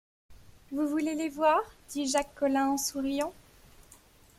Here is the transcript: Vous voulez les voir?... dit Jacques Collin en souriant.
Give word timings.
Vous 0.71 0.87
voulez 0.87 1.13
les 1.13 1.29
voir?... 1.29 1.59
dit 1.91 2.07
Jacques 2.09 2.33
Collin 2.33 2.69
en 2.71 2.77
souriant. 2.79 3.31